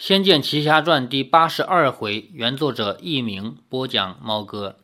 [0.06, 4.76] 《仙剑奇侠传》第八十二回，原作者佚名，播讲猫哥。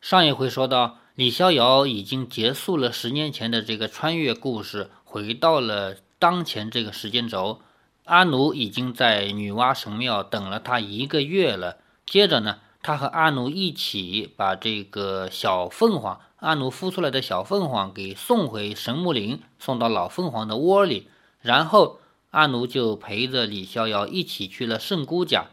[0.00, 7.60] 上一回说到，李逍遥已经结束了十年前的这个穿越故事，回到了当前这个时间轴。
[8.04, 11.78] 阿奴已经在女娲神庙等了他一个月了。
[12.06, 21.08] 接着呢，他和阿奴一起把这个小凤凰，阿奴孵出来的小凤凰给送回神木林，送到老凤凰的窝里，
[21.40, 21.98] 然后。
[22.30, 25.46] 阿奴就陪着李逍遥一起去了圣姑家。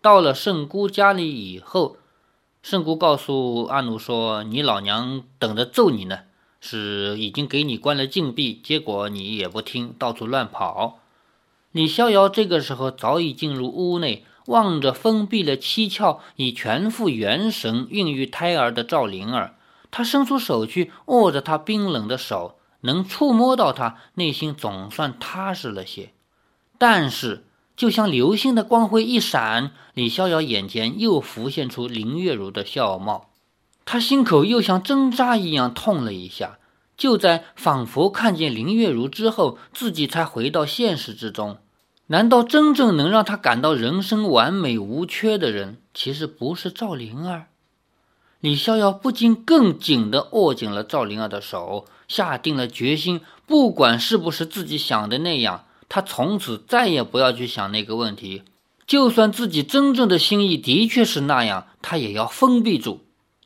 [0.00, 1.96] 到了圣姑家里以后，
[2.62, 6.20] 圣姑告诉阿奴说：“你老娘等着揍你呢，
[6.60, 10.98] 是已经给你关了禁闭，结果你也不听，到处乱跑。”
[11.70, 19.54] 李逍遥这个时候早已进入屋内，望着封闭了七窍、以全副元神孕育胎儿的赵灵儿，
[19.90, 26.12] 他伸出手去握着她冰冷的手，能触摸到她，内心总算踏实了些。
[26.82, 27.44] 但是，
[27.76, 33.30] 就像流星的光辉一闪，李逍遥眼前又浮现出林月如的笑貌，
[33.84, 36.58] 他心口又像针扎一样痛了一下。
[36.96, 41.58] 就在仿佛看见林月如之后，自己才回到现实之中。
[42.08, 47.46] 难道真正能让他感到人生完美无缺的人，其实不是赵灵儿？
[48.40, 55.66] 李逍遥不禁更紧地握紧了赵灵儿的手，下定了决心，不管是不是自己想的那样。
[55.94, 58.44] 他从此再也不要去想那个问题，
[58.86, 63.00] 就算自己真正的心意的确是那样，他也要封闭住，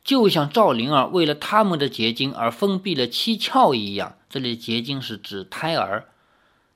[0.05, 4.15] 就像赵灵儿为了他们的结晶而封闭了七窍一样。
[4.31, 6.07] 这里结晶是指胎儿，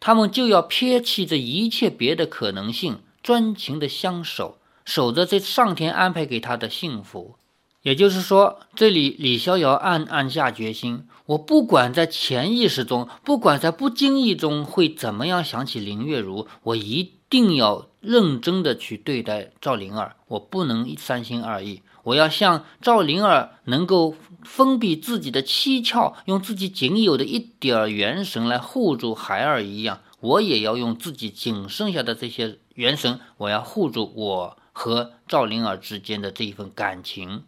[0.01, 7.37] 他们就要撇弃这一切别的可能性，专情的相守，守着这上天安排给他的幸福。
[7.83, 21.81] 也就是说，这里李逍遥暗暗下决心：我不管在潜意识中，不管在不经意中会怎么样想起林月如，我一定要认真的去对待赵灵儿，我不能三心二意。
[22.03, 37.45] 我要像赵灵儿能够封闭自己的七窍，用自己仅有的一点儿元神来护住孩儿一样，我也要用自己仅剩下的这些元神，我要护住我和赵灵儿之间的这一份感情。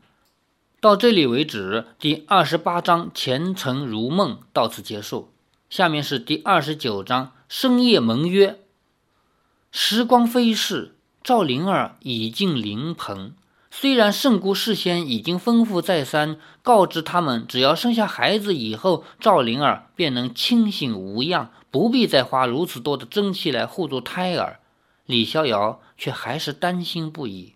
[0.83, 5.33] 到这里为止，第二十八章《前程如梦》到此结束。
[5.71, 8.51] 下面是第二十九章《深夜盟约》。
[9.71, 13.33] 时光飞逝，赵灵儿已进灵棚。
[13.71, 24.59] 虽然圣姑事先已经吩咐再三，告知他们，只要生下孩子以后，赵灵儿便能清醒无恙，不必再花如此多的真气来护住胎儿。
[25.07, 27.55] 李逍遥却还是担心不已。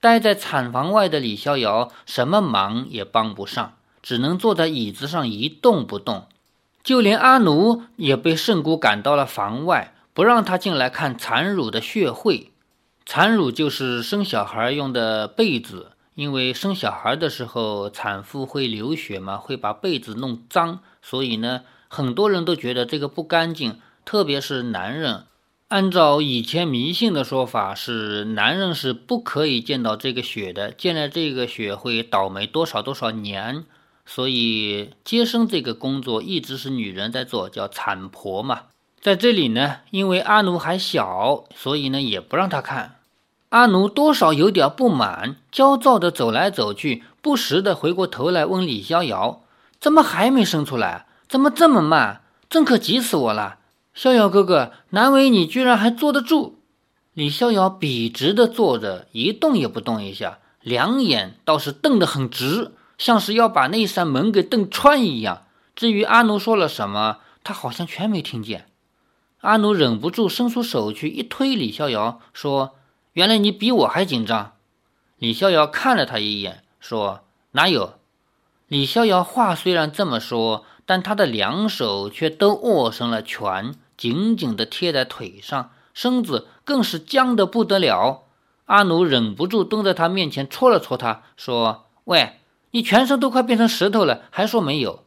[0.00, 6.26] 待在产房外的李逍遥什么忙也帮不上，只能坐在椅子上一动不动。
[6.84, 12.52] 就连阿奴也被圣姑赶到了房外，不让他进来看产乳的血会。
[13.04, 25.24] 产乳就是生小孩用的被子，因为生小孩的时候产妇会流血嘛，会把被子弄脏，所以呢，很多人都觉得这个不干净，特别是男人。
[25.68, 33.66] 按照以前迷信的说法，是男人是不可以见到这个血的，见了这个血会倒霉多少多少年。
[34.06, 38.62] 所以接生这个工作一直是女人在做，叫产婆嘛。
[38.98, 42.96] 在这里呢，因为阿奴还小，所以呢也不让他看。
[43.50, 49.42] 阿奴多少有点不满，焦躁地走来走去，不时地回过头来问李逍遥
[49.78, 51.04] ：“怎么还没生出来？
[51.28, 52.22] 怎么这么慢？
[52.48, 53.56] 真可急死我了！”
[53.98, 56.60] 逍遥哥哥，难为你居然还坐得住。
[57.14, 65.46] 李逍遥笔直地坐着，一动也不动一下，两眼倒是瞪得很直，像是要把那扇门给瞪穿一样。
[65.74, 68.66] 至于阿奴说了什么，他好像全没听见。
[69.40, 72.76] 阿奴忍不住伸出手去一推李逍遥，说
[73.14, 74.52] ：“原来你比我还紧张。”
[75.18, 77.94] 李逍遥看了他一眼，说：“哪有？”
[78.68, 83.74] 李逍遥话虽然这么说，但他的两手却都握成了拳。
[83.98, 88.22] 紧紧地贴在腿上，身子更是僵得不得了。
[88.66, 92.38] 阿奴忍不住蹲在他面前戳了戳他，说：“喂，
[92.70, 95.04] 你全身都快变成石头了，还说没有？”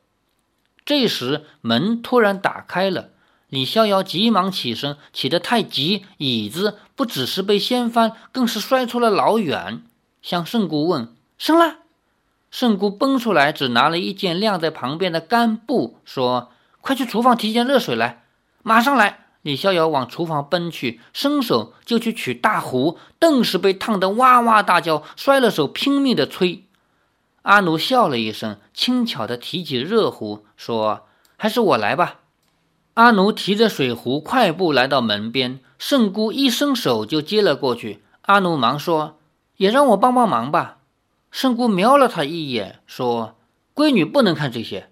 [0.83, 3.09] 这时门突然打开了，
[3.47, 9.83] 李逍遥急忙起身，起得太急，椅子不只是被掀翻，更是摔出了老远。
[10.21, 11.77] 向圣姑问：“生了？”
[12.51, 16.51] 圣姑奔出来，只拿了一件晾在旁边的干布，说
[16.81, 18.20] ：“快去厨房提件热水来。”
[18.63, 19.19] 马上来！
[19.41, 26.65] 李逍遥往厨房奔去，伸手就去取大壶，顿时被烫得哇哇大叫，摔了手，拼命的催。
[27.41, 32.19] 阿奴笑了一声，轻巧的提起热壶，说：“还是我来吧。”
[32.93, 35.59] 阿奴提着水壶，快步来到门边。
[35.79, 38.03] 圣姑一伸手就接了过去。
[38.21, 39.17] 阿奴忙说
[39.57, 40.77] ：“也让我帮帮忙吧。”
[41.31, 43.35] 圣姑瞄了他一眼，说
[43.73, 44.89] ：“闺女不能看这些。”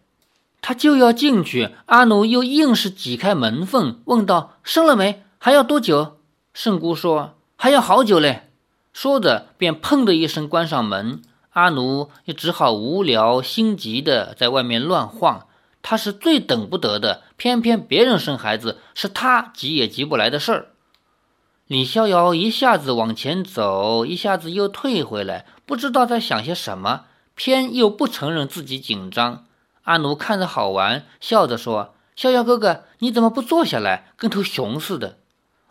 [0.62, 5.24] 他就要进去，阿奴又硬是挤开门缝，问道：“生了没？
[5.38, 6.18] 还要多久？”
[6.54, 8.50] 圣姑说：“还要好久嘞。”
[8.92, 11.22] 说着便砰的一声关上门。
[11.52, 15.48] 阿奴也只好无聊心急的在外面乱晃。
[15.82, 20.68] 他是最等不得的，偏偏别人生孩子是他急也急不来的事儿。
[21.68, 29.46] 李逍遥一下子往前走，一下子又退回来，不知道在想些什么，偏又不承认自己紧张。
[29.90, 35.18] 阿奴看着好玩，笑着说：“逍遥哥哥，你怎么不坐下来，跟头熊似的？”“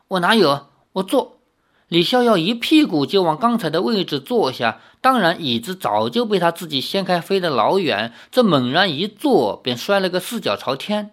[0.09, 0.67] 我哪有？
[0.94, 1.38] 我坐。”
[1.87, 8.12] 李逍遥一屁股就往刚才的位置坐下，当然椅子早就被他自己掀开飞得老远。
[8.32, 11.12] 这猛然一坐，便摔了个四脚朝天。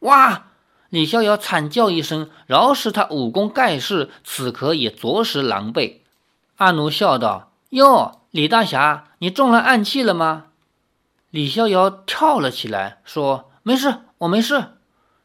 [0.00, 0.44] 哇！
[0.90, 5.96] 李逍遥惨叫一声，饶是他武功盖世，此刻也着实狼狈。
[6.58, 10.44] 阿奴笑道：“哟，李大侠，你中了暗器了吗？”
[11.34, 14.66] 李逍遥跳了起来，说：“没事，我没事。”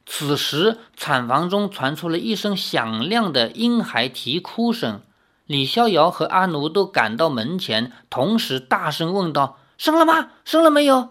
[0.07, 5.01] 此时，产房中传出了一声响亮的婴孩啼哭声。
[5.45, 10.29] 李逍遥和阿奴都赶到门前，同时大声问道：“生了吗？
[10.43, 11.09] 生了没有？”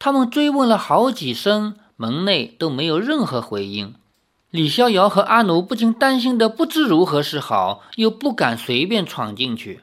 [0.00, 3.94] 他们追问了好几声，门内都没有任何回应。
[4.48, 9.82] 李逍遥和阿奴不禁担心的不知如何是好，又不敢随便闯进去。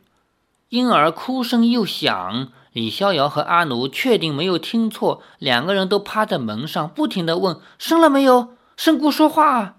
[0.69, 2.51] 婴儿哭声又响。
[2.79, 8.55] 李逍遥和阿奴确定没有听错，两个人都趴在门上，不停地问：“生了没有？
[8.77, 9.75] 圣姑说话。”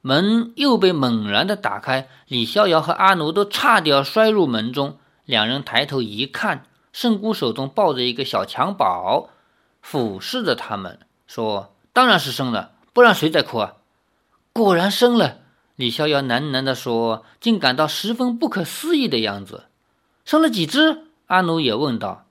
[0.00, 4.96] 门又被猛然地打开，李逍遥和阿奴都差点摔入门中。
[5.26, 9.28] 两人抬头一看，圣姑手中抱着一个小襁褓，
[9.82, 13.74] 俯视着他们，说：“当然是生了，不然谁在哭啊？”
[14.54, 15.40] 果然生了。
[15.76, 19.64] 李逍遥喃喃地说，竟感到十分不可思议的样子。
[20.24, 21.02] 生了几只？
[21.26, 22.24] 阿奴也问道。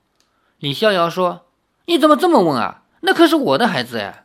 [0.58, 1.46] 李逍遥说
[1.86, 2.82] ：“你怎么这么问啊？
[3.02, 4.24] 那可是我的孩子呀！”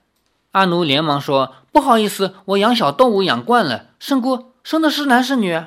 [0.54, 3.88] 阿奴连忙说：“不好意思，我养小动物养惯了。
[4.00, 5.62] 圣姑生的是男是女？”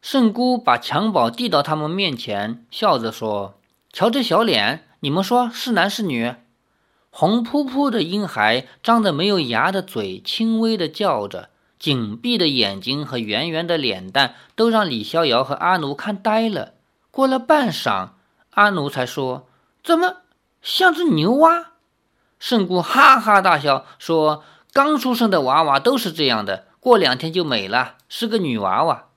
[0.00, 3.54] 圣姑把襁褓递到他们面前，笑着说
[3.92, 6.32] ：“瞧这小脸，你们说是男是女？”
[7.10, 16.74] 红扑扑的婴孩张着没有牙的嘴，轻微的叫着，紧闭的眼睛和圆圆的脸蛋都让李逍遥和阿奴看呆了。
[17.10, 18.10] 过了半晌，
[18.50, 19.48] 阿奴才说。
[19.82, 20.18] 怎么
[20.60, 21.72] 像只牛蛙？
[22.38, 29.08] 圣姑哈哈大笑说：“刚出生的娃娃都是这样的，过两天就没了，是个女娃娃。”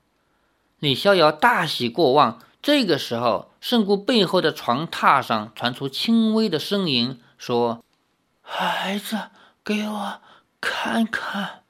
[0.79, 2.39] 李逍遥大喜过望。
[2.61, 7.83] 这个时候，圣姑背后的床榻上传出轻微的声音，说
[8.41, 9.29] ：“孩子，
[9.63, 10.21] 给我
[10.59, 11.61] 看看。”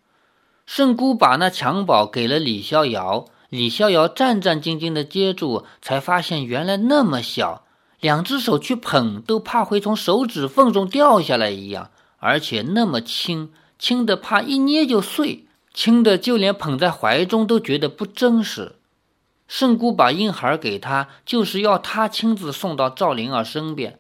[0.66, 7.65] 圣姑把那襁褓给了李逍遥，李逍遥战战兢兢地接住，才发现原来那么小。
[8.06, 13.50] 两只手去捧，都怕会从手指缝中掉下来一样，而且那么轻，
[13.80, 18.76] 轻的怕一捏就碎，轻的就连捧在怀中都觉得不真实。
[19.48, 23.98] 圣姑把婴孩给他，就是要他亲自送到赵灵儿身边。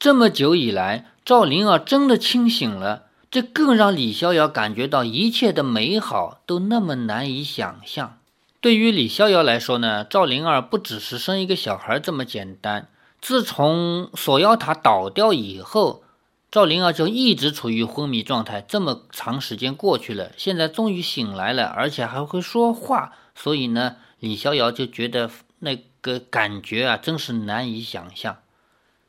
[0.00, 8.18] 这么久以来，赵灵儿真的清醒了，这更让李逍遥感觉到一切的美好都那么难以想象。
[8.60, 12.88] 对于李逍遥来说呢，赵灵儿不只是生一个小孩这么简单。
[13.24, 16.04] 自从锁妖塔倒掉以后，
[16.50, 18.60] 赵灵儿就一直处于昏迷状态。
[18.60, 23.14] 这么长时间过去了，现在终于醒来了，而且还会说话。
[23.34, 28.36] 所以呢，李逍遥就觉得那个感觉啊，真是难以想象。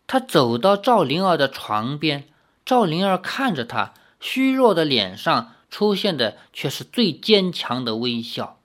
[0.07, 2.29] 他走到赵灵儿的床边，
[2.65, 8.59] 赵灵儿看着他，虚弱的脸上出现的却是最坚强的微笑。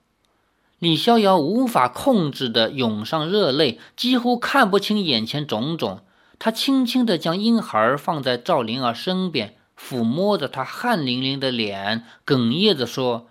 [0.81, 5.99] 李逍遥无法控制的涌上热泪，几乎看不清眼前种种。
[6.39, 13.27] 他轻轻地将婴孩放在赵灵儿身边，抚摸着她汗淋淋的脸，哽咽着说：“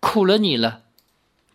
[0.00, 0.80] 苦了你了。”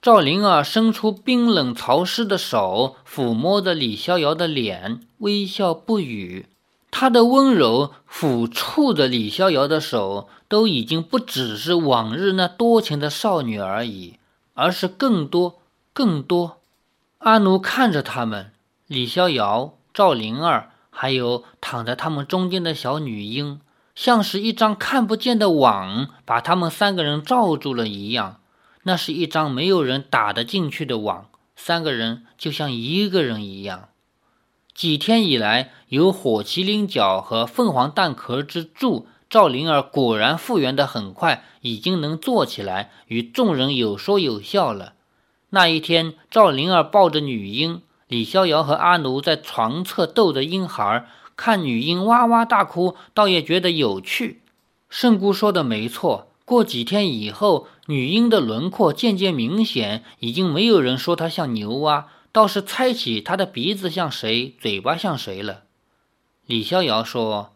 [0.02, 6.46] 赵灵儿伸出冰冷潮湿的手，抚摸着李逍遥的脸，微笑不语。
[6.90, 14.14] 她的温柔抚触着李逍遥的手，都已经不只是往日那多情的少女而已。
[14.56, 15.62] 而是更多、
[15.94, 16.58] 更多。
[17.20, 18.52] 阿奴看着他们，
[18.88, 23.62] 李逍遥、赵灵儿，还有躺在他们中间的小女婴，
[23.94, 28.40] 像是一张看不见的网，把他们三个人罩住了一样。
[28.84, 33.90] 那是一张没有人打得进去的网，三个人就像一个人一样。
[34.76, 44.94] 几天以来，有火麒麟角和凤凰蛋壳之助赵灵儿果然复原的很快，已经能坐起来，与众人有说有笑了。
[45.50, 54.42] 那一天，赵灵儿抱着女婴，李逍遥和阿奴在床侧逗着婴孩，看女婴哇哇大哭，倒也觉得有趣。
[54.90, 65.64] 圣姑说的没错，过几天以后，女婴的轮廓渐渐明显，已经没有人说她像牛蛙，倒是猜起她的鼻子像谁，嘴巴像谁了。
[66.46, 67.54] 李逍遥说：“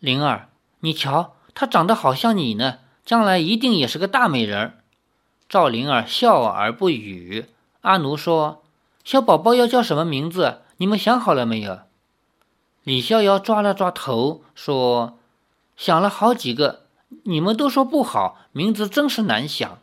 [0.00, 0.48] 灵儿。”
[0.84, 4.74] 你瞧，她长得好像你呢，将来一定也是个大美人儿。
[5.48, 7.46] 赵灵儿笑而不语。
[7.80, 8.62] 阿奴说
[9.02, 10.60] ：“小宝宝要叫什么名字？
[10.76, 11.78] 你们想好了没有？”
[12.84, 15.18] 李逍遥抓了抓头说
[15.74, 16.82] ：“想了好几个，
[17.22, 19.78] 你们都说不好，名字真是难想。”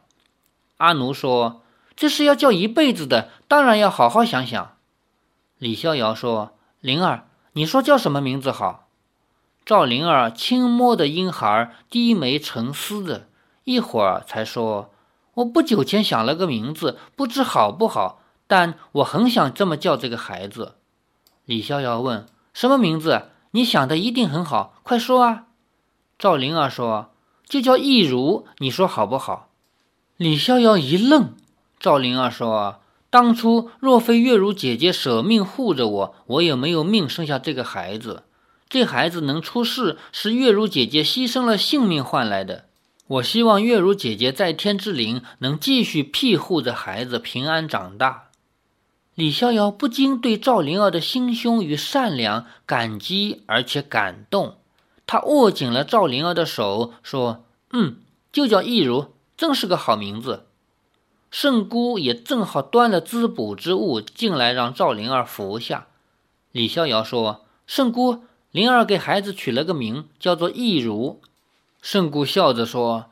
[0.77, 1.63] 阿奴说
[1.97, 4.77] ：“这是要叫一辈子的，当然要好好想想。”
[5.57, 8.85] 李逍遥说：“灵儿，你说叫什么名字好？”
[9.71, 13.27] 赵灵儿轻摸的婴孩，低眉沉思着
[13.63, 14.91] 一会儿，才说
[15.35, 20.75] ：“我不久前想了个名字，不知好不好，但我很想这么叫这个孩子。”
[21.47, 23.29] 李逍遥问：“什么名字？
[23.51, 25.45] 你想的一定很好，快说啊！”
[26.19, 27.11] 赵灵儿说
[27.47, 29.51] ：“就叫易如，你说好不好？”
[30.17, 31.33] 李逍遥一愣。
[31.79, 38.23] 赵灵儿说：“当初若非月如姐姐舍命护着我，我也没有命生下这个孩子。”
[38.71, 42.63] 这孩子能出世，是月如姐姐牺牲了性命换来的。
[43.05, 48.29] 我希望月如姐姐在天之灵能继续庇护着孩子平安长大。
[49.13, 54.55] 李逍遥不禁对赵灵儿的心胸与善良感激，而且感动。
[55.05, 57.97] 他握紧了赵灵儿的手，说：“嗯，
[58.31, 60.45] 就叫易如，真是个好名字。”
[61.29, 65.87] 圣姑也正好端了滋补之物进来，让赵灵儿服下。
[66.53, 71.21] 李逍遥说：“圣姑。”灵儿给孩子取了个名，叫做易如。
[71.81, 73.05] 圣姑笑着说：“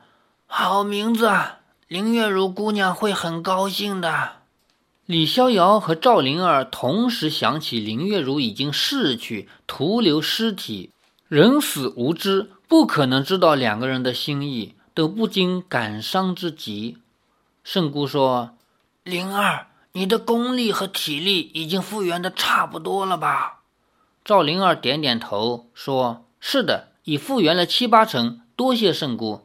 [0.46, 1.30] 好名字，
[1.88, 4.42] 林月如姑娘会很高兴的。”
[5.06, 10.90] 李逍遥和赵灵儿同时想起林月如已经逝去，徒留尸体，
[11.26, 16.98] 人死无知，不可能知道两个人的心意，都不禁感伤之极。
[17.64, 18.56] 圣姑说
[19.02, 23.59] ：“灵儿，你的功力和体力已经复原的差不多了吧？”
[24.24, 29.40] 赵灵儿点点头，说：“是的，已复原了七八成，多谢圣姑。”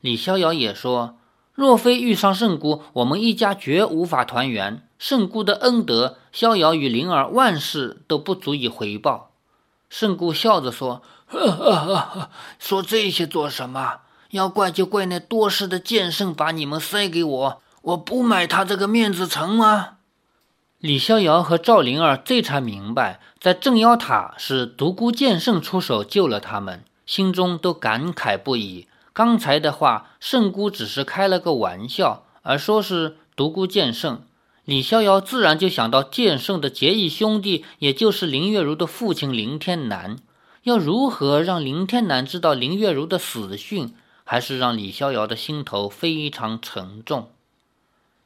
[0.00, 1.18] 李逍遥也说
[1.54, 4.82] ：“若非遇上圣姑，我们一家绝无法团圆。
[4.98, 9.30] 圣姑的恩德，逍遥与灵儿万事都不足以回报。”
[9.90, 14.00] 圣姑笑着说：“呵呵呵，说这些做什么？
[14.30, 19.97] 要怪就怪那多事的剑圣把你们塞给我，我不买他这个面子成吗？”
[20.80, 28.86] 李逍遥和赵灵儿这才明白，在镇妖塔是独孤剑圣出手救了他们，心中都感慨不已。
[29.12, 34.22] 刚才的话，圣姑只是开了个玩笑，而说是独孤剑圣，
[34.64, 40.16] 李逍遥自然就想到剑圣的结义兄弟，也就是林月如的父亲林天南。
[40.62, 43.92] 要如何让林天南知道林月如的死讯，
[44.22, 47.30] 还是让李逍遥的心头非常沉重。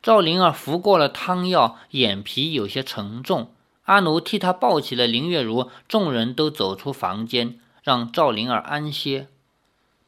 [0.03, 3.55] 赵灵儿服过了汤药，眼皮有些沉重。
[3.85, 9.29] 阿奴替她抱起了林月如，众人都走出房间，让赵灵儿安歇。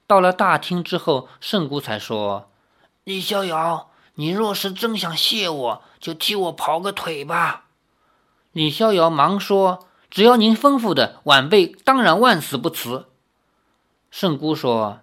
[0.09, 2.51] 到了大厅之后，圣姑才说
[3.05, 7.67] ：“李逍遥，你若是真想谢我，就替我跑个腿吧。”
[8.51, 13.07] 李逍遥忙说：“只要您吩咐的，晚辈当然万死不辞。”
[14.11, 15.01] 圣姑说：“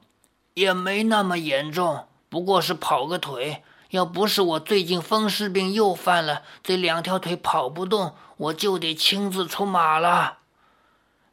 [0.55, 10.37] 也没那么严重，不过是跑个腿。”要不是我最近风湿病又犯了，这两条腿跑不动，我就得亲自出马了。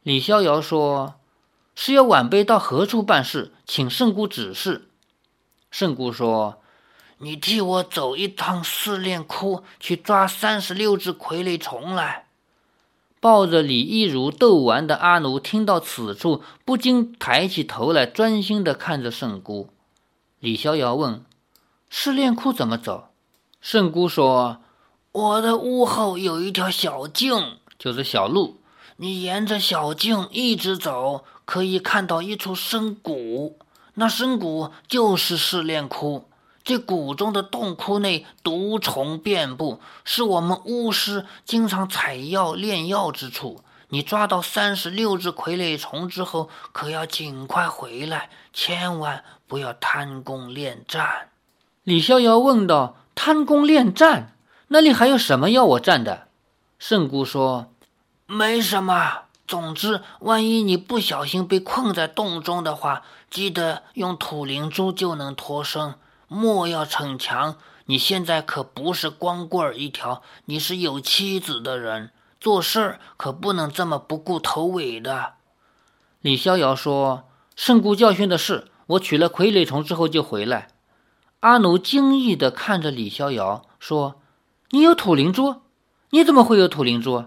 [0.03, 1.15] 李逍遥说
[1.73, 4.89] ：“是要晚辈到何处办事，请圣姑指示。”
[5.71, 6.61] 圣姑说
[7.19, 12.25] ：“你替我走一趟试炼窟，去抓三十六只傀儡虫来。”
[13.21, 19.69] 抱着李一如逗玩的阿奴听到此处，不禁抬起头来，专心的看着圣姑。
[20.41, 21.23] 李逍遥问。
[21.89, 23.09] 试炼窟怎么走？
[23.59, 24.61] 圣姑说
[25.11, 28.61] ：“我的屋后有一条小径，就是小路。
[28.97, 33.59] 你沿着小径一直走，可以看到一处深谷。
[33.95, 36.29] 那深谷就是试炼窟。
[36.63, 43.63] 这谷中的洞窟内毒虫遍布，是我们巫师经常采药炼药之处。
[43.89, 51.28] 你抓到三十六只傀儡虫之后，可要尽快回来，千万不要贪功恋战。”
[51.89, 54.35] 李逍遥问道：“贪功恋战，
[54.67, 56.27] 那里还有什么要我战的？”
[56.77, 57.73] 圣姑说
[58.27, 59.23] ：“没什么。
[59.47, 65.95] 总之，万一你不小心被困在洞中的话，记得用土灵珠就能脱身，
[66.27, 67.55] 莫要逞强。
[67.85, 75.33] 你现在可不是光棍儿一条，你是有妻子的人，做事儿可不能这么不顾头尾的。”
[76.21, 77.23] 李逍遥说
[77.57, 80.67] ：“圣姑教训的是，我取了傀儡虫之后就回来。”
[81.41, 84.15] 阿奴惊异地看着李逍遥说
[84.71, 85.61] ：“你有土灵珠？
[86.09, 87.23] 你怎么会有土灵珠？”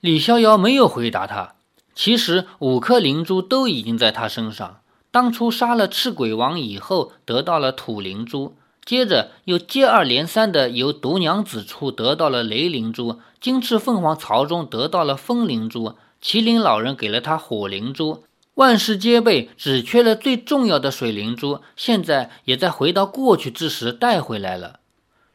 [0.00, 1.54] 李逍遥没有回答他。
[1.94, 4.80] 其实五颗灵珠都已经在他身上。
[5.12, 8.56] 当初杀了赤鬼王以后，得到了土灵珠。
[8.84, 24.80] 接着又接二连三的由毒娘子处得到了雷灵珠，金翅凤凰巢中得到了风灵珠，麒麟老人给了他火灵珠，万事皆备，只缺了最重要的水灵珠，现在也在回到过去之时带回来了。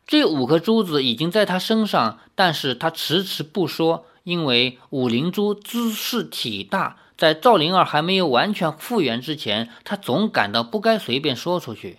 [0.06, 11.98] 这五颗珠子已经在他身上，但是他迟迟不说，因为五灵珠姿势体大，在赵灵儿还没有完全复原之前，他总感到不该随便说出去。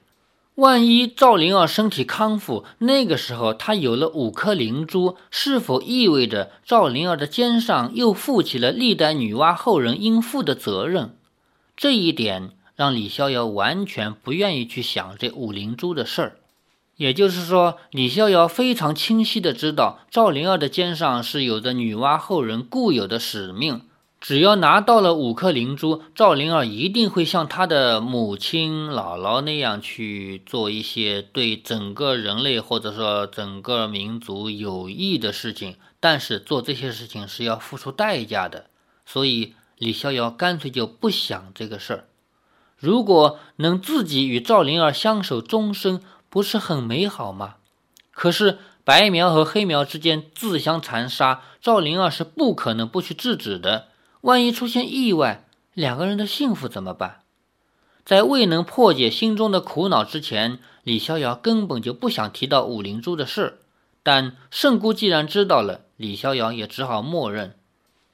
[0.59, 11.15] 万一赵灵儿身体康复，那个时候她有了五颗灵珠，是否意味着赵灵儿的肩上又负起了历代女娲后人应负的责任？
[11.77, 16.37] 这一点让李逍遥完全不愿意去想这五灵珠的事儿。
[16.97, 23.83] 也就是说，李逍遥非常清晰的知道赵灵儿的肩上是有着女娲后人固有的使命。
[24.21, 35.77] 只要拿到了五颗灵珠，赵灵儿一定会像她的母亲姥姥那样去做一些对整个人类或者说整个民族有益的事情。
[36.01, 38.67] 但是做这些事情是要付出代价的，
[39.05, 42.05] 所以李逍遥干脆就不想这个事儿。
[42.77, 47.57] 如果能自己与赵灵儿相守终生，不是很美好吗？
[48.13, 53.88] 可是白苗和黑苗之间自相残杀，赵灵儿是不可能不去制止的。
[54.23, 55.45] 万一出现意外，
[55.75, 57.21] 两个人的幸福怎么办？
[58.05, 63.61] 在未能破解心中的苦恼之前，李逍遥根本就不想提到五灵珠的事。
[64.03, 67.55] 但圣姑既然知道了，李逍遥也只好默认。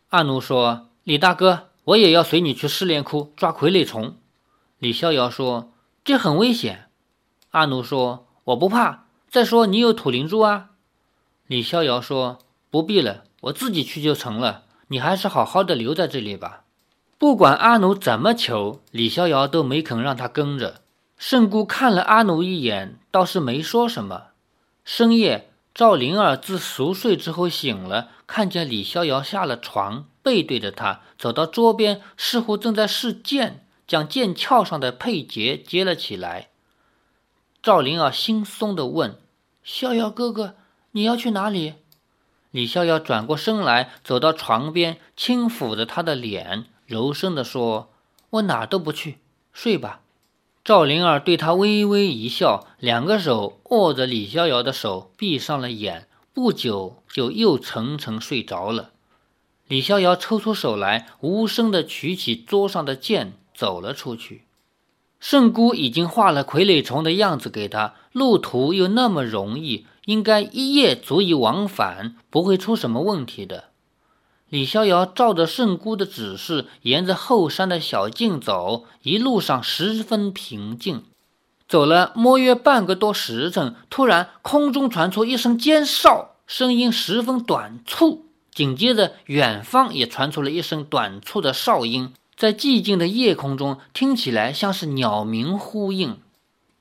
[0.08, 4.17] 阿奴说：“李大哥，我也要随你去试炼窟抓傀儡虫。”
[4.80, 5.73] 李逍遥说
[6.04, 6.88] ：“这很危险。”
[7.52, 9.06] 阿奴说：“我不怕。
[9.30, 10.71] 再说你有土灵珠啊。”
[11.47, 12.40] 李逍遥说
[12.71, 16.64] ：“不必了，我自己去就成了。”你还是好好的留在这里吧。
[17.18, 20.82] 不管阿奴怎么求，李逍遥都没肯让他跟着。
[21.16, 24.28] 圣姑看了阿奴一眼，倒是没说什么。
[24.84, 36.49] 深夜，赵灵儿自熟睡之后醒了，看见李逍遥下了床，背对着他，走到桌边，似乎正在试剑，将剑鞘上的佩结接了起来。
[37.62, 39.16] 赵灵儿心松的问
[39.64, 40.56] ：“逍遥哥哥，
[40.90, 41.75] 你要去哪里？”
[42.54, 47.90] 李逍遥转过身来，走到床边，轻抚着他的脸，柔声地说
[48.30, 49.19] ：“我哪都不去，
[49.52, 50.02] 睡吧。”
[50.62, 58.90] 赵灵儿对他微微一笑，两个手握着李逍遥的手，闭上了眼，不久就又沉沉睡着了。
[59.67, 64.45] 李逍遥抽出手来，无声地取起桌上的剑，走了出去。
[65.19, 69.86] 圣姑已经画了傀儡虫的样子给他，路途又那么容易。
[70.06, 73.64] 应该一夜足以往返，不会出什么问题的。
[74.49, 81.02] 李逍遥照着圣姑的指示，沿着后山的小径走，一路上十分平静。
[81.67, 88.26] 走了摸约半个多时辰，突然空中传出一声尖哨，声音十分短促。
[88.52, 96.19] 紧接着，远方也传出了一声短促的哨音，在寂静的夜空中听起来像是鸟鸣呼应。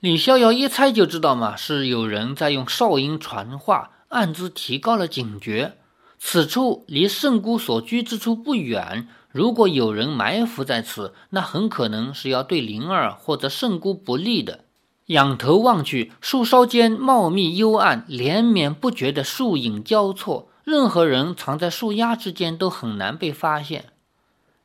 [0.03, 5.77] 李逍遥一猜就知道嘛，是有人在用哨音传话，暗自提高了警觉。
[6.19, 14.65] 此处离圣姑所居之处不远，如果有人埋伏在此，那很可能是要对灵儿或者圣姑不利的。
[15.05, 23.85] 仰头望去，树梢间茂密幽暗，连绵不绝的树影交错，任何人藏在树丫之间都很难被发现。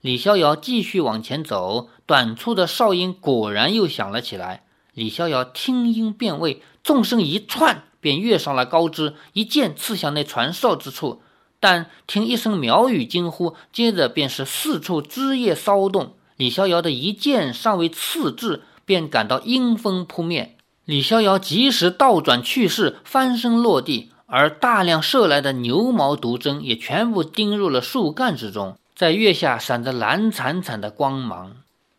[0.01, 4.65] 李逍遥继续往前走，短促的哨音果然又响了起来。
[4.99, 11.23] 李逍遥听音辨位，纵身一窜，便跃上了高枝，一剑刺向那传哨之处。
[11.61, 16.15] 但听一声苗语惊呼，接着便是四处枝叶骚动。
[16.37, 20.57] 李逍遥的一剑尚未刺至，便感到阴风扑面。
[20.85, 31.59] 李逍遥及时倒转去势，翻身落地，而大量射来的牛毛毒针也全部钉入了树干之中，在月下闪着蓝惨惨的光芒。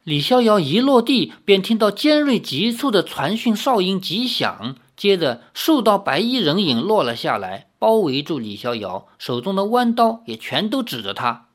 [0.09, 11.45] 李逍遥一落地，便听到尖锐急促的传讯哨音急响，接着数道白衣人影落了下来，包围住李逍遥，手中的弯刀也全都指着他。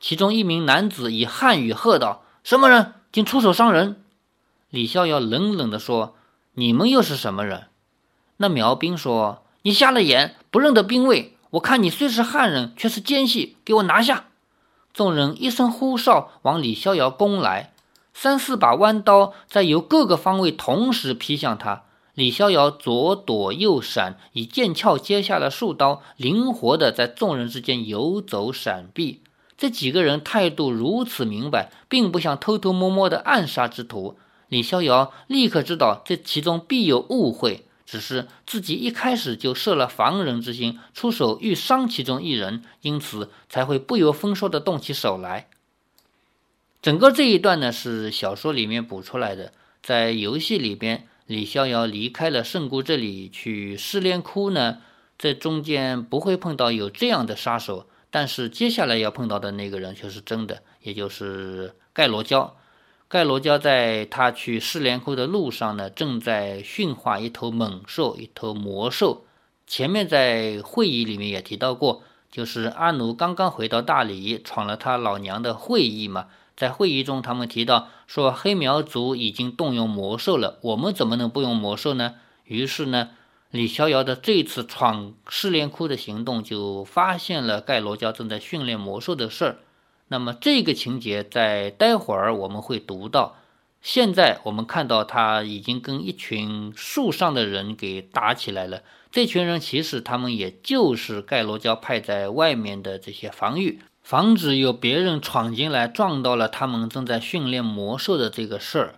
[0.00, 4.02] 其中一名男子以汉语喝道：“什么人，竟出手伤人？”
[4.70, 6.16] 李逍遥冷冷地说
[6.54, 7.68] ：“你们又是什么人？”
[8.38, 11.36] 那苗兵说：“你瞎了眼，不认得兵位。
[11.50, 14.24] 我看你虽是汉人，却是奸细，给我拿下！”
[14.92, 17.72] 众人一声呼哨，往李逍遥攻来。
[18.12, 21.84] 三四把弯刀在由各个方位同时劈向他。
[22.14, 29.22] 李逍遥左躲右闪，以剑鞘接下了数刀，灵活的在众人之间游走闪避。
[29.56, 34.18] 这几个人态度如此明白，并不像偷偷摸摸的暗杀之徒。
[34.48, 45.49] 李逍遥立刻知道这其中必有误会，只是自己一开始就设了防人之心，出手欲伤其中一人，因此才会不由分说的动起手来。
[46.82, 51.06] 整个这一段呢，是小说里面补出来的，在游戏里边。
[51.26, 54.78] 李逍遥离开了圣姑这里去试炼窟呢，
[55.16, 62.56] 在中间不会碰到有这样的杀手，但是接下来要碰到的那个人却是真的，也就是盖罗娇。
[63.06, 69.24] 盖罗娇在他去试炼窟的路上呢，正在驯化一头猛兽，一头魔兽。
[69.68, 76.26] 前面在会议里面也提到过，就是阿奴刚刚回到大理，闯了他老娘的会议嘛。
[76.60, 82.16] 在会议中，他们提到说黑苗族已经动用魔兽了，我们怎么能不用魔兽呢？
[82.44, 83.08] 于是呢，
[83.50, 89.56] 李逍遥的这次闯试炼窟的行动就发现了盖罗娇正在训练魔兽的事儿。
[90.08, 93.38] 那么这个情节在待会儿我们会读到。
[93.80, 98.82] 现在我们看到他已经跟一群树上的人给打起来了。
[99.10, 103.80] 这群人其实他们也就是盖罗娇派在外面的这些防御。
[104.10, 108.94] 防止有别人闯进来撞到了他们正在训练魔兽的这个事儿，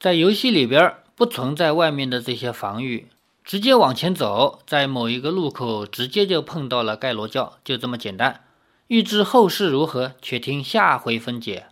[0.00, 3.08] 在游戏里边不存在外面的这些防御，
[3.44, 8.40] 直接往前走，在某一个路口直接就碰到了盖罗教，就这么简单。
[8.86, 11.66] 欲知后事如何，且听下回分解。